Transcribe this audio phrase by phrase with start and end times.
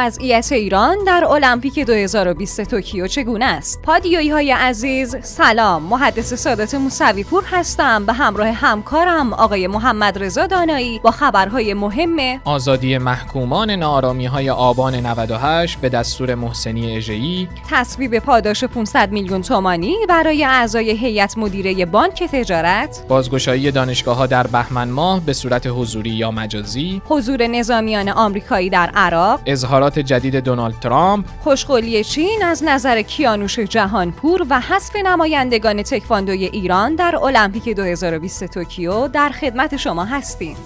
[0.00, 5.82] وضعیت ایران در المپیک 2020 توکیو چگونه است؟ پادیویی های عزیز سلام.
[5.82, 8.06] محدث سادات موسوی پور هستم.
[8.06, 14.94] به همراه همکارم آقای محمد رضا دانایی با خبرهای مهم آزادی محکومان نارامی های آبان
[14.94, 17.48] 98 به دستور محسنی اژه‌ای.
[17.70, 23.04] تصویب پاداش 500 میلیون تومانی برای اعضای هیئت مدیره بانک تجارت.
[23.08, 27.02] بازگشایی دانشگاه ها در بهمن ماه به صورت حضوری یا مجازی.
[27.08, 29.40] حضور نظامیان آمریکایی در عراق.
[29.46, 31.26] اظهارات جدید دونالد ترامپ.
[31.40, 39.08] خوشقولی چین از نظر کیانوش جهانپور و حذف نمایندگان تکواندوی ایران در المپیک 2020 توکیو
[39.08, 40.56] در خدمت شما هستیم.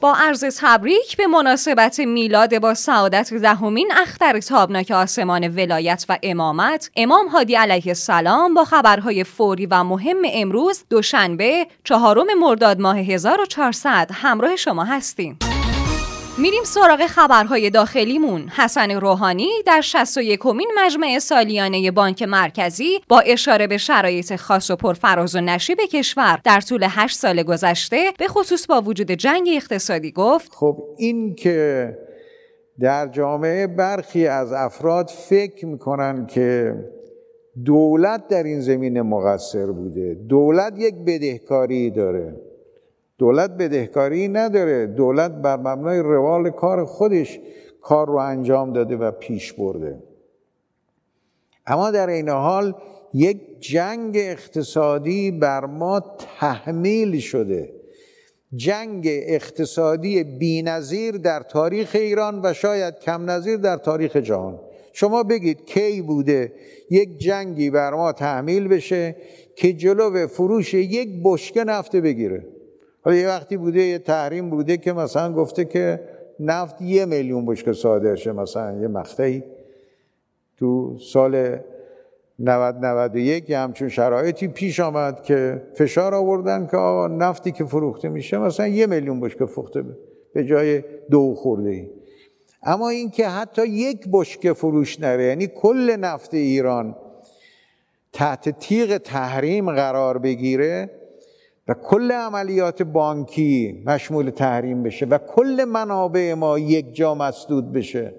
[0.00, 6.90] با عرض تبریک به مناسبت میلاد با سعادت دهمین اختر تابناک آسمان ولایت و امامت
[6.96, 14.10] امام هادی علیه السلام با خبرهای فوری و مهم امروز دوشنبه چهارم مرداد ماه 1400
[14.12, 15.38] همراه شما هستیم.
[16.38, 18.48] میریم سراغ خبرهای داخلیمون.
[18.48, 24.76] حسن روحانی در 61 مین مجمع سالیانه بانک مرکزی با اشاره به شرایط خاص و
[24.76, 30.12] پرفراز و نشیب کشور در طول 8 سال گذشته به خصوص با وجود جنگ اقتصادی
[30.12, 30.52] گفت.
[30.54, 31.98] خب این که
[32.80, 36.74] در جامعه برخی از افراد فکر می‌کنن که
[37.64, 42.49] دولت در این زمینه مقصر بوده دولت یک بدهکاری داره.
[43.20, 44.86] دولت بدهکاری نداره.
[44.86, 47.40] دولت بر مبنای روال کار خودش
[47.80, 50.02] کار رو انجام داده و پیش برده.
[51.66, 52.74] اما در این حال
[53.14, 57.72] یک جنگ اقتصادی بر ما تحمیل شده.
[58.56, 64.60] جنگ اقتصادی بینظیر در تاریخ ایران و شاید کم نظیر در تاریخ جهان.
[64.92, 66.52] شما بگید کی بوده
[66.90, 69.16] یک جنگی بر ما تحمیل بشه
[69.56, 72.59] که جلو فروش یک بشکه نفته بگیره؟
[73.04, 76.00] حالا یه وقتی بوده یه تحریم بوده که مثلا گفته که
[76.40, 79.42] نفت یه میلیون بشکه صادر شه مثلا یه مقطعی.
[80.58, 81.58] تو سال
[82.38, 88.38] 90 91 همچون شرایطی پیش آمد که فشار آوردن که آقا نفتی که فروخته میشه
[88.38, 89.84] مثلا یه میلیون بشکه فروخته
[90.34, 91.90] به جای دو خورده ای.
[92.62, 96.96] اما اینکه حتی یک بشکه فروش نره یعنی کل نفت ایران
[98.12, 100.90] تحت تیغ تحریم قرار بگیره
[101.70, 108.14] و کل عملیات بانکی مشمول تحریم بشه و کل منابع ما یک جا مسدود بشه.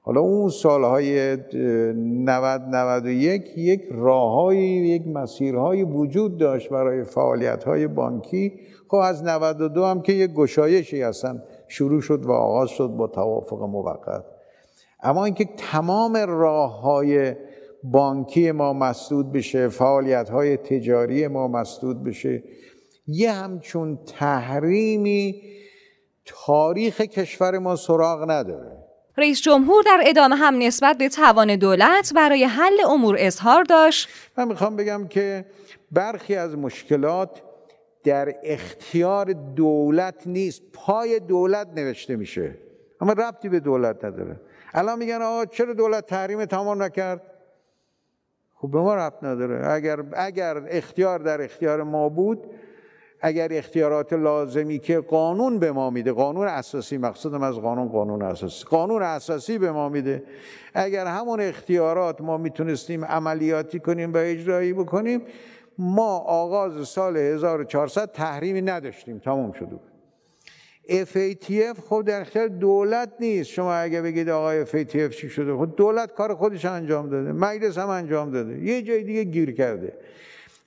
[0.00, 8.52] حالا اون سالهای 90 91 یک راههایی یک مسیرهایی وجود داشت برای فعالیت‌های بانکی.
[8.88, 11.42] خب از 92 هم که یک گشایشی هستن.
[11.68, 14.24] شروع شد و آغاز شد با توافق موقت.
[15.02, 17.34] اما اینکه تمام راههای
[17.82, 22.42] بانکی ما مسدود بشه فعالیت های تجاری ما مسدود بشه.
[23.06, 25.42] یه همچون تحریمی
[26.24, 28.78] تاریخ کشور ما سراغ نداره.
[29.16, 34.08] رئیس جمهور در ادامه هم نسبت به توان دولت برای حل امور اظهار داشت.
[34.38, 35.44] من می‌خوام بگم که
[35.92, 37.42] برخی از مشکلات
[38.04, 42.58] در اختیار دولت نیست پای دولت نوشته میشه
[43.00, 44.40] اما ربطی به دولت نداره.
[44.74, 47.37] الان میگن آقا چرا دولت تحریم تمام نکرد؟
[48.60, 49.68] خب به ما ربط نداره.
[49.68, 52.46] اگر, اگر اختیار در اختیار ما بود
[53.20, 58.64] اگر اختیارات لازمی که قانون به ما میده قانون اساسی مقصودم از قانون قانون اساسی.
[58.64, 60.22] قانون اساسی به ما میده.
[60.74, 65.22] اگر همون اختیارات ما می‌تونستیم عملیاتی کنیم و اجرایی بکنیم
[65.78, 69.18] ما آغاز سال 1400 تحریمی نداشتیم.
[69.18, 69.87] تمام شده بود
[70.88, 73.50] FATF خب در اختیار دولت نیست.
[73.50, 77.88] شما اگه بگید آقای FATF چی شده خب دولت کار خودش انجام داده مجلس هم
[77.88, 78.58] انجام داده.
[78.58, 79.92] یه جای دیگه گیر کرده.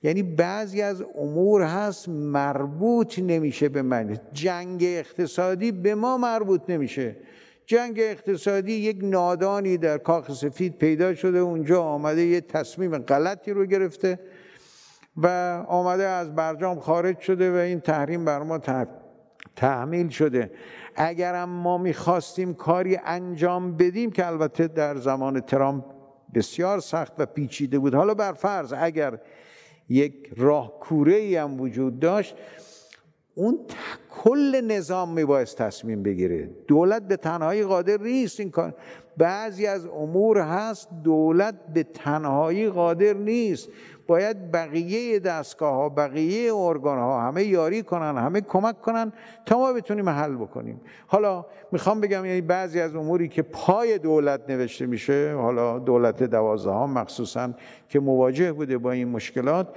[0.02, 7.16] یعنی بعضی از امور هست مربوط نمیشه به من جنگ اقتصادی به ما مربوط نمیشه.
[7.66, 13.66] جنگ اقتصادی یک نادانی در کاخ سفید پیدا شده اونجا آمده یه تصمیم غلطی رو
[13.66, 14.18] گرفته
[15.16, 15.26] و
[15.68, 18.58] آمده از برجام خارج شده و این تحریم بر ما
[19.56, 20.50] تحمیل شده.
[20.96, 25.84] اگرم ما می‌خواستیم کاری انجام بدیم که البته در زمان ترامپ
[26.34, 27.94] بسیار سخت و پیچیده بود.
[27.94, 29.18] حالا بر فرض اگر
[29.88, 32.34] یک راه کوره ای هم وجود داشت
[33.34, 33.58] اون
[34.10, 36.50] کل نظام میبایست تصمیم بگیره.
[36.66, 38.74] دولت به تنهایی قادر نیست این کار.
[39.16, 43.68] بعضی از امور هست دولت به تنهایی قادر نیست.
[44.06, 49.12] باید بقیه دستگاه ها بقیه ارگان ها همه یاری کنن همه کمک کنن
[49.46, 50.80] تا ما بتونیم حل بکنیم.
[51.06, 56.86] حالا می‌خوام بگم یعنی بعضی از اموری که پای دولت نوشته میشه حالا دولت دوازده
[56.86, 57.50] مخصوصا
[57.88, 59.68] که مواجه بوده با این مشکلات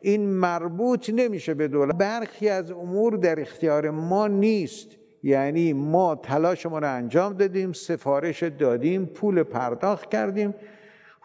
[0.00, 1.96] این مربوط نمیشه به دولت.
[1.96, 4.88] برخی از امور در اختیار ما نیست.
[5.22, 10.54] یعنی ما تلاشمون رو انجام دادیم سفارش دادیم پول پرداخت کردیم.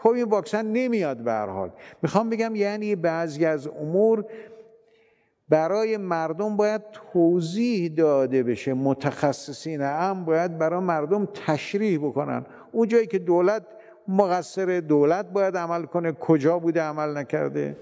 [0.06, 1.72] خب این واکسن نمیاد به هر حال.
[2.02, 4.25] می‌خوام بگم یعنی بعضی از امور
[5.50, 8.74] برای مردم باید توضیح داده بشه.
[8.74, 12.46] متخصصین هم باید برای مردم تشریح بکنن.
[12.72, 13.63] اون جایی که دولت
[14.07, 16.12] مقصر دولت باید عمل کنه.
[16.12, 17.78] کجا بوده عمل نکرده؟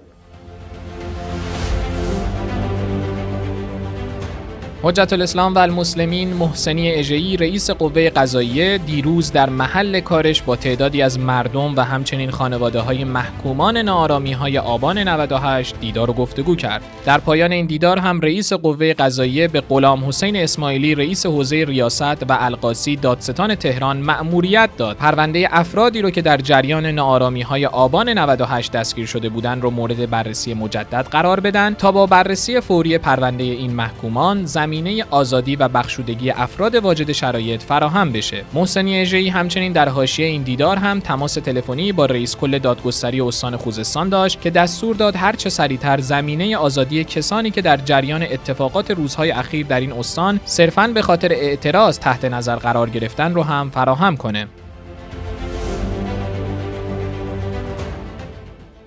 [4.86, 11.02] حجت الاسلام و المسلمین محسنی اژه‌ای رئیس قوه قضاییه دیروز در محل کارش با تعدادی
[11.02, 16.82] از مردم و همچنین خانواده های محکومان نارامی های آبان 98 دیدار و گفتگو کرد.
[17.06, 22.24] در پایان این دیدار هم رئیس قوه قضاییه به غلام حسین اسماعیلی رئیس حوزه ریاست
[22.30, 28.10] و القاسی دادستان تهران مأموریت داد پرونده افرادی رو که در جریان نارامی های آبان
[28.10, 33.44] 98 دستگیر شده بودند رو مورد بررسی مجدد قرار بدن تا با بررسی فوری پرونده
[33.44, 38.44] این محکومان زمین زمینه آزادی و بخشودگی افراد واجد شرایط فراهم بشه.
[38.54, 43.58] محسنی اژه‌ای همچنین در حاشیه این دیدار هم تماس تلفنی با رئیس کل دادگستری استان
[43.58, 48.92] خوزستان داشت که دستور داد هر چه سریعتر زمینه آزادی کسانی که در جریان اتفاقات
[48.92, 53.70] روزهای اخیر در این استان صرفاً به خاطر اعتراض تحت نظر قرار گرفتن رو هم
[53.70, 54.48] فراهم کنه.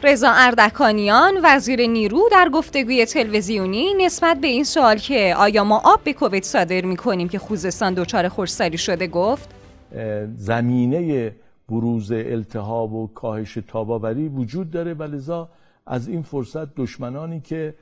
[0.06, 6.00] رضا اردکانیان وزیر نیرو در گفتگوی تلویزیونی نسبت به این سوال که آیا ما آب
[6.04, 9.54] به کویت صادر می کنیم که خوزستان دچار خشکسالی شده گفت؟
[10.36, 11.32] زمینه
[11.68, 15.48] بروز التهاب و کاهش تاباوری وجود داره و لذا
[15.86, 17.74] از این فرصت دشمنانی که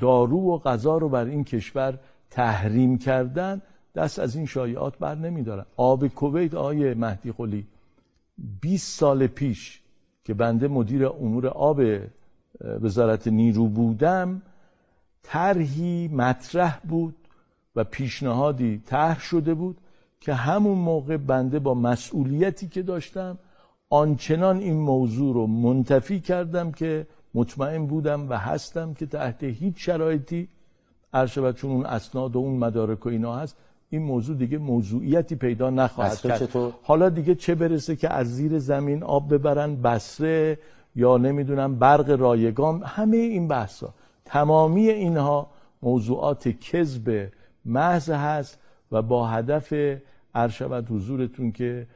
[0.00, 1.98] دارو و غذا رو بر این کشور
[2.30, 3.62] تحریم کردن
[3.94, 5.64] دست از این شایعات بر نمیدارن.
[5.76, 7.66] آب کویت آیه مهدی قلی
[8.60, 9.80] 20 سال پیش
[10.28, 11.80] که بنده مدیر امور آب
[12.60, 14.42] وزارت نیرو بودم
[15.22, 17.14] طرحی مطرح بود
[17.76, 19.78] و پیشنهادی طرح شده بود
[20.20, 23.38] که همون موقع بنده با مسئولیتی که داشتم
[23.90, 30.48] آنچنان این موضوع رو منتفی کردم که مطمئن بودم و هستم که تحت هیچ شرایطی
[31.12, 33.56] عرشبت چون اون اسناد و اون مدارک و اینا هست
[33.90, 36.48] این موضوع دیگه موضوعیتی پیدا نخواهد کرد.
[36.82, 40.58] حالا دیگه چه برسه که از زیر زمین آب ببرن بسره
[40.96, 43.94] یا نمی‌دونم برق رایگان همه این بحثا
[44.24, 45.50] تمامی اینها
[45.82, 47.28] موضوعات کذب
[47.64, 48.58] محض هست
[48.92, 49.74] و با هدف
[50.34, 51.86] ارشبت حضورتون که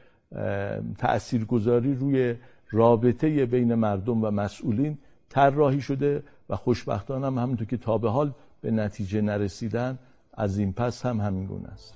[0.97, 2.35] تاثیرگذاری روی
[2.71, 4.97] رابطه بین مردم و مسئولین
[5.29, 8.31] طراحی شده و خوشبختانه هم همونطور که تا به حال
[8.61, 9.99] به نتیجه نرسیدن
[10.37, 11.93] از این پس هم همین گونه است.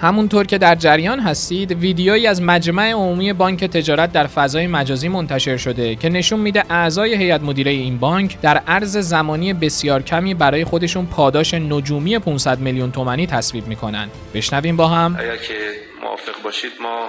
[0.00, 5.56] همونطور که در جریان هستید ویدیویی از مجمع عمومی بانک تجارت در فضای مجازی منتشر
[5.56, 10.64] شده که نشون میده اعضای هیئت مدیره این بانک در عرض زمانی بسیار کمی برای
[10.64, 14.08] خودشون پاداش نجومی 500 میلیون تومانی تصویب می‌کنن.
[14.34, 15.16] بشنویم با هم.
[15.18, 15.54] اگر که
[16.02, 17.08] موافق باشید ما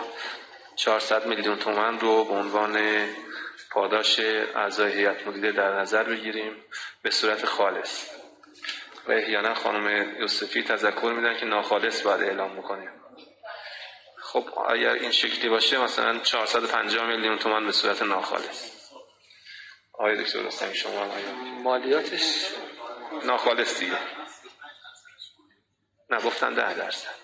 [0.76, 2.72] 400 میلیون تومن رو به عنوان
[3.76, 6.66] پاداش اعضای هیئت مدیره در نظر بگیریم
[7.02, 8.10] به صورت خالص.
[9.08, 12.90] و احیانا خانم یوسفی تذکر میدن که ناخالص باید اعلام می‌کنیم
[14.22, 18.90] خب اگر این شکلی باشه مثلا 450 میلیون تومان به صورت ناخالص.
[19.94, 21.12] آقای دکتر رستمی شما
[21.64, 22.46] مالیاتش؟
[23.24, 24.00] ناخالص دیگه.
[26.10, 27.16] نه گفتن ده درصد.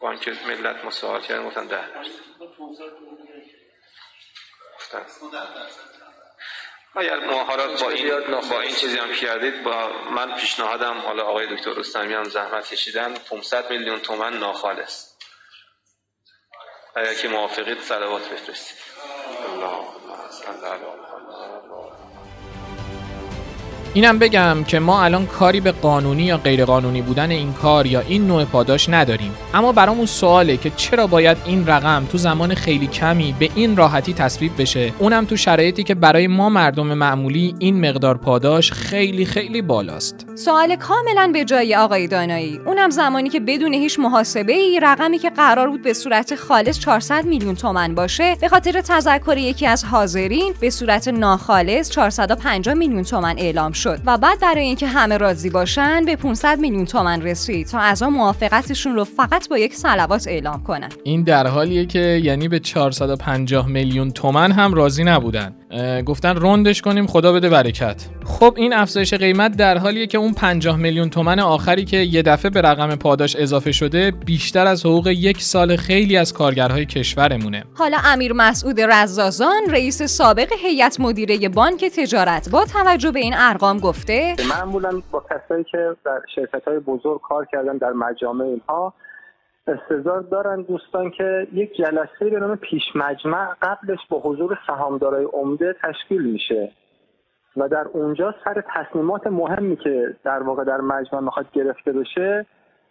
[0.00, 2.10] بانک ملت مساعد کردن گفتن ده درصد.
[6.96, 11.72] اگر مهارت با این با این چیزی هم کردید با من پیشنهادم حالا آقای دکتر
[11.72, 15.06] رستمی هم زحمت کشیدن 500 میلیون تومن ناخالص
[16.96, 18.78] اگر که موافقید صلوات بفرستید.
[19.52, 20.84] اللهم صل علی
[23.94, 28.26] اینم بگم که ما الان کاری به قانونی یا غیرقانونی بودن این کار یا این
[28.26, 29.34] نوع پاداش نداریم.
[29.54, 34.14] اما برامون سواله که چرا باید این رقم تو زمان خیلی کمی به این راحتی
[34.14, 34.92] تصویب بشه.
[34.98, 40.26] اونم تو شرایطی که برای ما مردم معمولی این مقدار پاداش خیلی خیلی بالاست.
[40.34, 42.60] سوال کاملا به جای آقای دانایی.
[42.66, 47.24] اونم زمانی که بدون هیچ محاسبه ای رقمی که قرار بود به صورت خالص 400
[47.24, 53.34] میلیون تومن باشه به خاطر تذکر یکی از حاضرین به صورت ناخالص 450 میلیون تومن
[53.38, 57.78] اعلام شد و بعد برای اینکه همه راضی باشن به 500 میلیون تومن رسید تا
[57.78, 60.88] از آن موافقتشون رو فقط با یک صلوات اعلام کنن.
[61.04, 65.54] این در حالیه که یعنی به 450 میلیون تومن هم راضی نبودن.
[66.06, 68.06] گفتن روندش کنیم خدا بده برکت.
[68.24, 72.50] خب این افزایش قیمت در حالیه که اون 50 میلیون تومن آخری که یه دفعه
[72.50, 77.64] به رقم پاداش اضافه شده بیشتر از حقوق یک سال خیلی از کارگرهای کشورمونه.
[77.74, 83.78] حالا امیر مسعود رزازان رئیس سابق هیئت مدیره بانک تجارت با توجه به این ارقام
[83.78, 88.94] گفته معمولا با کسایی که در شرکت های بزرگ کار کردن در مجامع اینها
[89.66, 95.76] استظار دارن دوستان که یک جلسه به نام پیش مجمع قبلش با حضور سهامدارای عمده
[95.82, 96.72] تشکیل میشه.
[97.56, 102.46] و در اونجا سر تصمیمات مهمی که در واقع در مجمع می‌خواد گرفته بشه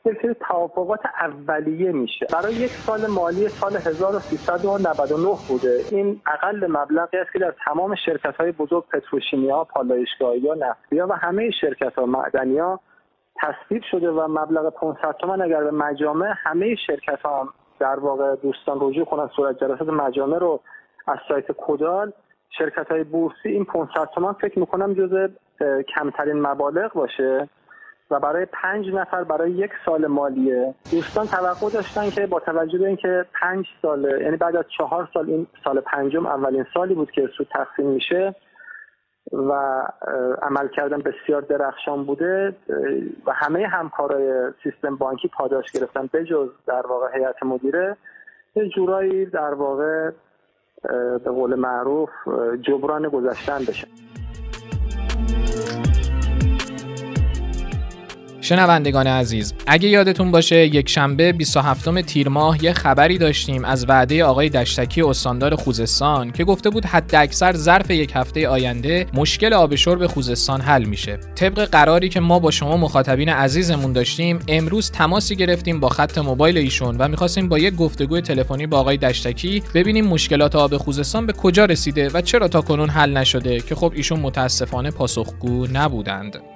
[0.06, 2.28] یک سری توافقات اولیه میشه.
[2.34, 5.80] برای یک سال مالی سال 1399 بوده.
[5.92, 11.00] این اقل مبلغی است که در تمام شرکت های بزرگ پتروشیمی ها پالایشگاهی ها نفتی
[11.00, 12.80] ها و همه شرکت ها معدنی ها
[13.42, 18.78] تصویب شده و مبلغ 500 تومن اگر به مجامع همه شرکت ها در واقع دوستان
[18.82, 20.60] رجوع کنن صورت جلسات مجامع رو
[21.08, 22.12] از سایت کدال
[22.58, 25.30] شرکت های بورسی این 500 تومن فکر می‌کنم جز
[25.96, 27.50] کمترین مبالغ باشه
[28.12, 30.74] و برای پنج نفر برای یک سال مالیه.
[30.92, 35.30] دوستان توقع داشتن که با توجه به اینکه پنج سال یعنی بعد از چهار سال
[35.30, 38.36] این سال پنجم اولین سالی بود که سود تقسیم میشه
[39.32, 39.82] و
[40.42, 42.56] عمل کردن بسیار درخشان بوده
[43.26, 47.98] و همه همکارای سیستم بانکی پاداش گرفتن بجز در واقع هیئت مدیره.
[48.56, 50.12] یه جورایی در واقع
[51.24, 52.10] به قول معروف
[52.62, 53.88] جبران گذشتن بشه
[58.50, 64.24] شنوندگان عزیز اگه یادتون باشه یک شنبه 27 تیر ماه یه خبری داشتیم از وعده
[64.24, 69.76] آقای دشتکی استاندار خوزستان که گفته بود حد اکثر ظرف یک هفته آینده مشکل آب
[69.76, 71.20] شرب خوزستان حل میشه.
[71.36, 76.58] طبق قراری که ما با شما مخاطبین عزیزمون داشتیم امروز تماسی گرفتیم با خط موبایل
[76.58, 81.34] ایشون و می‌خواستیم با یک گفتگوی تلفنی با آقای دشتکی ببینیم مشکلات آب خوزستان به
[81.34, 86.49] کجا رسیده و چرا تا کنون حل نشده که خب ایشون متاسفانه پاسخگو نبودند.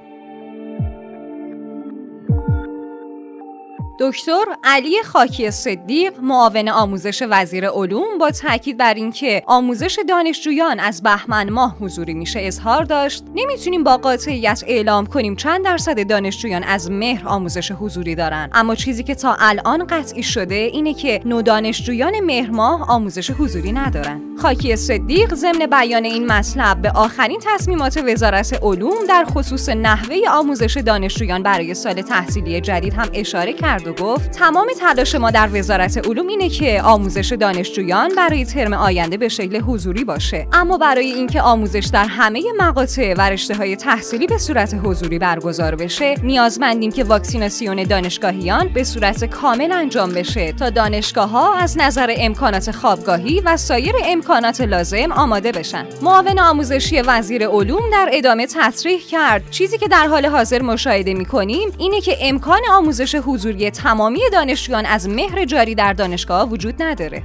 [4.00, 11.03] دکتر علی خاکی صدیق معاون آموزش وزیر علوم با تاکید بر اینکه آموزش دانشجویان از
[11.03, 16.91] بهمن ماه حضوری میشه اظهار داشت نمی‌تونیم با قاطعیت اعلام کنیم چند درصد دانشجویان از
[16.91, 18.50] مهر آموزش حضوری دارن.
[18.53, 23.71] اما چیزی که تا الان قطعی شده اینه که نو دانشجویان مهر ماه آموزش حضوری
[23.71, 24.21] ندارن.
[24.38, 30.77] خاکی صدیق ضمن بیان این مطلب به آخرین تصمیمات وزارت علوم در خصوص نحوه آموزش
[30.85, 36.07] دانشجویان برای سال تحصیلی جدید هم اشاره کرد و گفت تمام تلاش ما در وزارت
[36.07, 40.47] علوم اینه که آموزش دانشجویان برای ترم آینده به شکل حضوری باشه.
[40.53, 45.75] اما برای اینکه آموزش در همه مقاطع و رشته های تحصیلی به صورت حضوری برگزار
[45.75, 52.13] بشه نیازمندیم که واکسیناسیون دانشگاهیان به صورت کامل انجام بشه تا دانشگاه ها از نظر
[52.17, 55.85] امکانات خوابگاهی و سایر امکانات لازم آماده بشن.
[56.01, 61.71] معاون آموزشی وزیر علوم در ادامه تصریح کرد چیزی که در حال حاضر مشاهده می‌کنیم
[61.77, 67.23] اینه که امکان آموزش حضوری تمامی دانشجویان از مهر جاری در دانشگاه وجود نداره.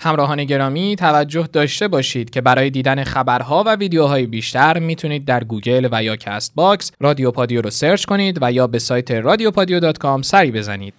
[0.00, 5.88] همراهان گرامی توجه داشته باشید که برای دیدن خبرها و ویدیوهای بیشتر می‌تونید در گوگل
[5.92, 10.22] و یا کست باکس رادیو پادیو رو search کنید و یا به سایت رادیوپادیو .com
[10.22, 10.94] سری بزنید.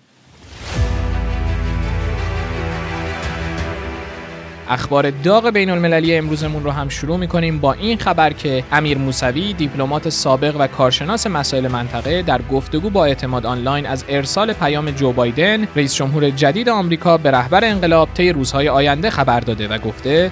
[4.70, 9.54] اخبار داغ بین المللی امروزمون رو هم شروع می‌کنیم با این خبر که امیر موسوی
[9.54, 15.12] دیپلمات سابق و کارشناس مسائل منطقه در گفتگو با اعتماد آنلاین از ارسال پیام جو
[15.12, 20.32] بایدن رئیس جمهور جدید آمریکا به رهبر انقلاب طی روزهای آینده خبر داده و گفته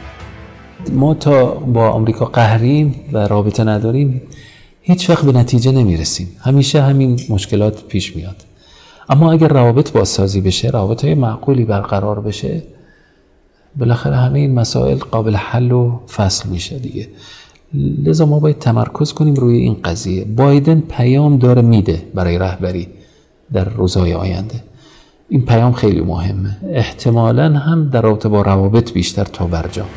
[0.92, 4.22] ما تا با آمریکا قهریم و رابطه نداریم
[4.82, 6.28] هیچ وقت به نتیجه نمی‌رسیم.
[6.42, 8.36] همیشه همین مشکلات پیش میاد.
[9.10, 12.64] اما اگر روابط بازسازی بشه روابط های معقولی برقرار بشه
[13.78, 17.08] بالاخره همه این مسائل قابل حل و فصل میشه دیگه.
[18.06, 20.26] لذا ما باید تمرکز کنیم روی این قضیه.
[20.26, 22.88] بایدن پیام داره میده برای رهبری
[23.54, 24.64] در روزهای آینده.
[25.30, 26.58] این پیام خیلی مهمه.
[26.72, 29.88] احتمالا هم در رابطه با روابط بیشتر تا برجام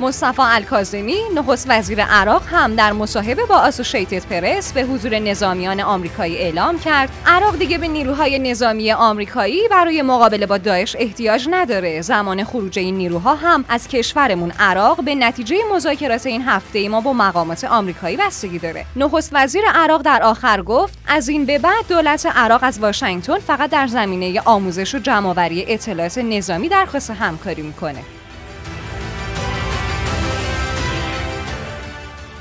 [0.00, 6.38] مصطفی الکاظمی نخست وزیر عراق هم در مصاحبه با آسوشیتد پرس به حضور نظامیان آمریکایی
[6.38, 7.10] اعلام کرد.
[7.26, 12.00] عراق دیگه به نیروهای نظامی آمریکایی برای مقابله با داعش احتیاج نداره.
[12.00, 17.12] زمان خروج این نیروها هم از کشورمون عراق به نتیجه مذاکرات این هفته ما با
[17.12, 18.84] مقامات آمریکایی بستگی داره.
[18.96, 23.70] نخست وزیر عراق در آخر گفت از این به بعد دولت عراق از واشنگتن فقط
[23.70, 28.17] در زمینه آموزش و جمعآوری اطلاعات نظامی درخواست همکاری می‌کنه.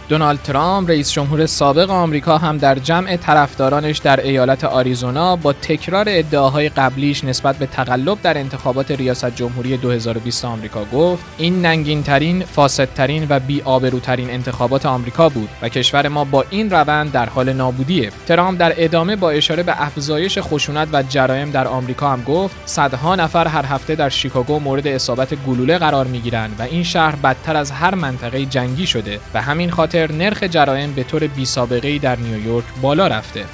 [0.10, 6.06] دونالد ترامپ رئیس جمهور سابق آمریکا هم در جمع طرفدارانش در ایالت آریزونا با تکرار
[6.10, 12.44] ادعاهای قبلیش نسبت به تقلب در انتخابات ریاست جمهوری 2020 آمریکا گفت این ننگین ترین،
[12.44, 17.54] فاسدترین و بی آبروترین انتخابات آمریکا بود و کشور ما با این روند در حال
[17.54, 18.12] نابودیه.
[18.28, 23.16] ترامپ در ادامه با اشاره به افزایش خشونت و جرایم در آمریکا هم گفت صدها
[23.16, 27.72] نفر هر هفته در شیکاگو مورد اصابت گلوله قرار می‌گیرند و این شهر بدتر از
[27.72, 32.66] هر منطقه جنگی شده و همین خاطر نرخ جرایم به طور بی سابقه در نیویورک
[32.82, 33.46] بالا رفته.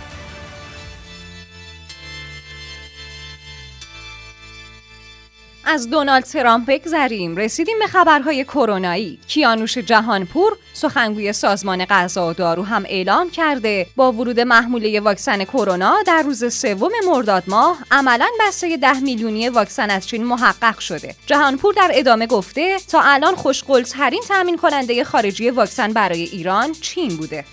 [5.66, 7.36] از دونالد ترامپ بگذریم.
[7.36, 9.20] رسیدیم به خبرهای کرونایی.
[9.28, 13.88] کیانوش جهانپور سخنگوی سازمان غذا و دارو هم اعلام کرده.
[13.96, 19.90] با ورود محموله واکسن کرونا در روز سوم مرداد ماه عملا بسته ده میلیونی واکسن
[19.90, 21.16] از چین محقق شده.
[21.26, 27.46] جهانپور در ادامه گفته تا الان خوشقلترین تامین کننده خارجی واکسن برای ایران چین بوده.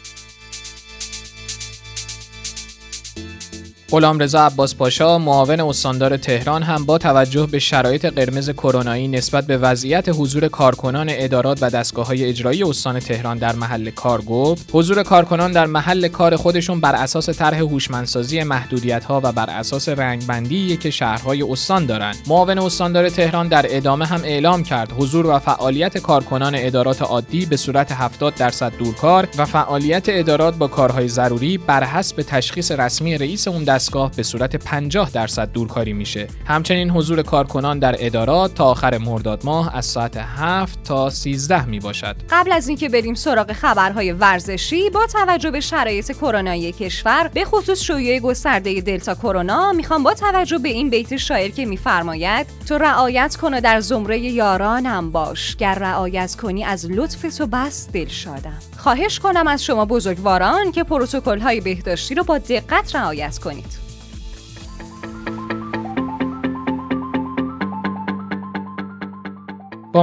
[3.92, 9.58] غلامرضا عباس پاشا معاون استاندار تهران هم با توجه به شرایط قرمز کرونایی نسبت به
[9.58, 15.02] وضعیت حضور کارکنان ادارات و دستگاه های اجرایی استان تهران در محل کار گفت حضور
[15.02, 20.76] کارکنان در محل کار خودشون بر اساس طرح هوشمندسازی محدودیت ها و بر اساس رنگبندی
[20.76, 22.16] که شهرهای استان دارند.
[22.26, 27.56] معاون استاندار تهران در ادامه هم اعلام کرد حضور و فعالیت کارکنان ادارات عادی به
[27.56, 33.48] صورت 70 درصد دورکار و فعالیت ادارات با کارهای ضروری بر حسب تشخیص رسمی رئیس
[33.48, 36.26] اون دستگاه به صورت 50 درصد دورکاری میشه.
[36.46, 41.80] همچنین حضور کارکنان در ادارات تا آخر مرداد ماه از ساعت 7 تا 13 می
[41.80, 47.44] باشد قبل از اینکه بریم سراغ خبرهای ورزشی با توجه به شرایط کرونایی کشور به
[47.44, 52.78] خصوص شیوع گسترده دلتا کرونا می‌خوام با توجه به این بیت شاعر که میفرماید تو
[52.78, 58.08] رعایت کن و در زمره یارانم باش گر رعایت کنی از لطف تو بس دل
[58.08, 58.58] شادم.
[58.76, 63.69] خواهش کنم از شما بزرگواران که پروتکل های بهداشتی رو با دقت رعایت کنید.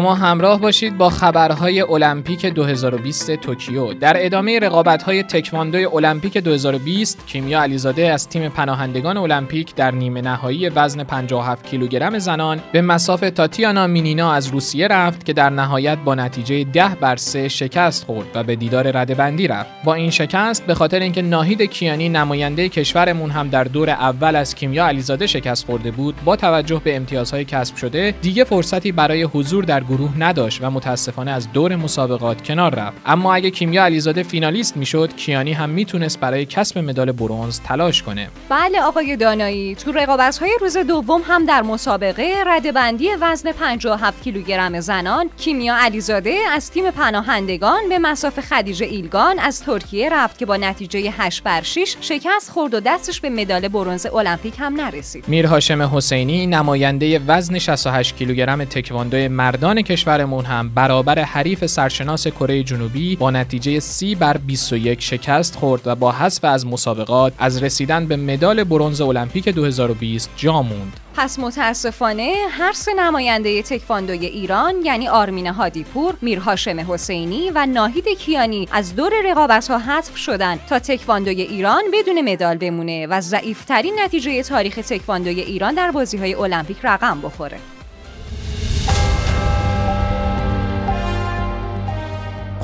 [0.02, 3.94] ما همراه باشید با خبرهای المپیک 2020 توکیو.
[3.94, 10.70] در ادامه رقابت‌های تکواندوی المپیک 2020 کیمیا علیزاده از تیم پناهندگان المپیک در نیمه نهایی
[10.70, 16.16] وزن 57 کیلوگرم زنان به مسافه تاتیانا مینینا از روسیه رفت که در نهایت با
[16.16, 19.70] نتیجه 10 بر 3 شکست خورد و به دیدار ردبندی رفت.
[19.84, 24.56] با این شکست به خاطر اینکه ناهید کیانی نماینده کشورمون هم در دور اول از
[24.56, 29.64] کیمیا علیزاده شکست خورده بود با توجه به امتیازهای کسب شده دیگه فرصتی برای حضور
[29.64, 32.98] در گروه نداشت و متاسفانه از دور مسابقات کنار رفت.
[33.06, 38.30] اما اگه کیمیا علیزاده فینالیست می‌شد کیانی هم می‌تونست برای کسب مدال برنز تلاش کنه.
[38.50, 44.80] بله آقای دانایی تو رقابت های روز دوم هم در مسابقه ردبندی وزن 57 کیلوگرم
[44.80, 50.58] زنان کیمیا علیزاده از تیم پناهندگان به مسافه خدیجه ایلگان از ترکیه رفت که با
[50.58, 55.24] نتیجه 8 بر 6 شکست خورد و دستش به مدال برنز المپیک هم نرسید.
[55.28, 62.28] میر هاشم حسینی نماینده وزن 68 کیلوگرم تکواندو مردان مردان کشورمون هم برابر حریف سرشناس
[62.28, 67.64] کره جنوبی با نتیجه 30 بر 21 شکست خورد و با حذف از مسابقات از
[67.64, 71.00] رسیدن به مدال برنز المپیک 2020 جا موند.
[71.16, 78.08] پس متاسفانه هر سه نماینده تکواندوی ایران یعنی آرمین هادیپور، میر هاشم حسینی و ناهید
[78.08, 84.00] کیانی از دور رقابت ها حذف شدن تا تکواندوی ایران بدون مدال بمونه و ضعیفترین
[84.00, 87.58] نتیجه تاریخ تکواندوی ایران در بازی های المپیک رقم بخوره.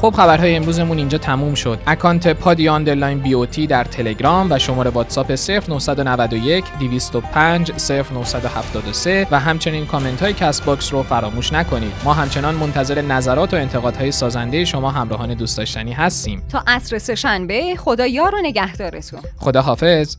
[0.04, 1.80] خب خبرهای امروزمون اینجا تموم شد.
[1.88, 10.22] account پادی underline بی در تلگرام و شماره واتساپ 0991 205 0973 و همچنین کامنت
[10.22, 11.94] های کست باکس رو فراموش نکنید.
[12.04, 16.44] ما همچنان منتظر نظرات و انتقادهای سازنده شما همراهان دوست داشتنی هستیم.
[16.52, 19.20] تا عصر سهشنبه خدا یار و نگهدارتون.
[19.38, 20.16] خدا حافظ